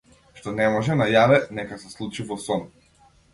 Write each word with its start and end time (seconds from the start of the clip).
Што 0.37 0.53
не 0.59 0.69
може 0.75 0.95
на 1.01 1.07
јаве, 1.15 1.37
нека 1.59 1.77
се 1.85 1.93
случи 1.93 2.27
во 2.33 2.39
сон. 2.47 2.67